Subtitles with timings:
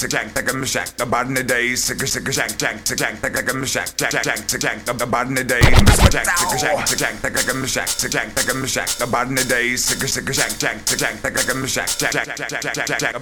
[0.00, 3.20] tick jack tick em shack the bottom the day sick sick jack jack tick jack
[3.20, 6.98] tick em shack jack jack tick jack the bottom the day jack tick jack tick
[6.98, 10.24] jack tick em shack tick jack tick em shack the bottom the day sick sick
[10.24, 13.12] jack jack tick jack tick em shack jack jack jack jack jack jack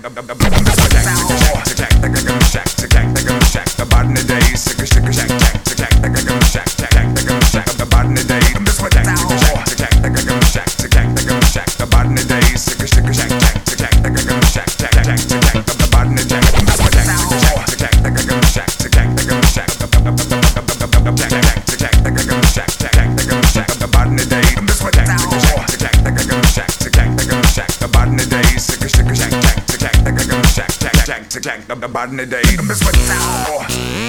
[3.75, 6.18] the bottom the day sick sick jack jack tick jack tick
[31.99, 32.43] bad in the day.
[32.69, 34.08] Miss Patel.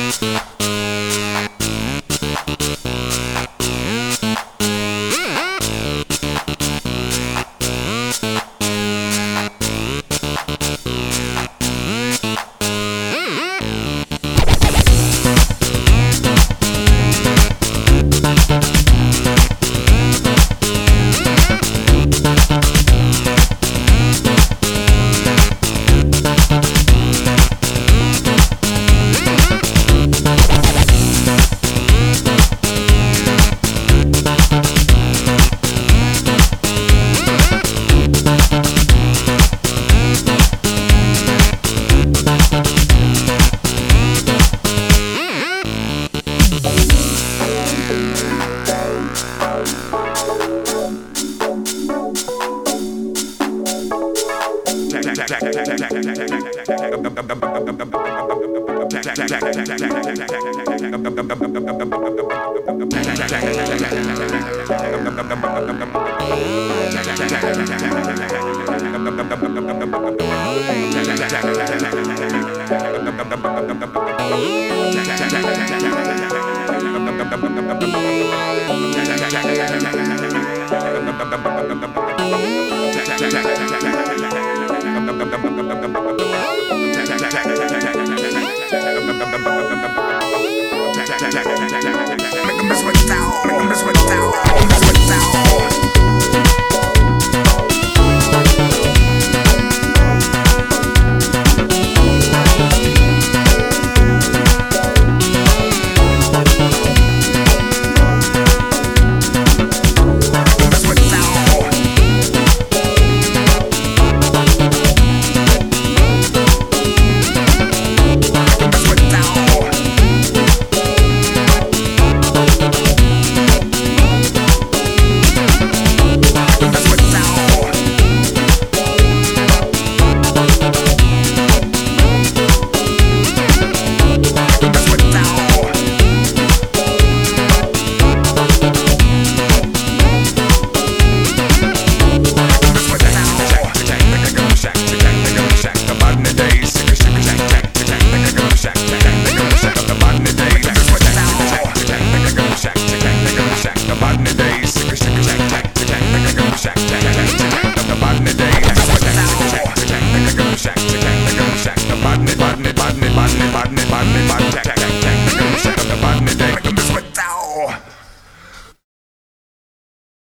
[74.30, 74.69] Yeah.
[77.80, 77.88] Make
[92.58, 94.34] them sweat out, make them sweat out,
[95.10, 95.49] make.